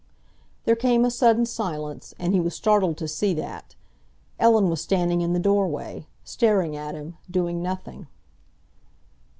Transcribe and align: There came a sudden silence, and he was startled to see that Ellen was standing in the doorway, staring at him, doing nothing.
There 0.65 0.75
came 0.75 1.05
a 1.05 1.11
sudden 1.11 1.45
silence, 1.45 2.15
and 2.17 2.33
he 2.33 2.39
was 2.39 2.55
startled 2.55 2.97
to 2.97 3.07
see 3.07 3.35
that 3.35 3.75
Ellen 4.39 4.67
was 4.67 4.81
standing 4.81 5.21
in 5.21 5.33
the 5.33 5.39
doorway, 5.39 6.07
staring 6.23 6.75
at 6.75 6.95
him, 6.95 7.17
doing 7.29 7.61
nothing. 7.61 8.07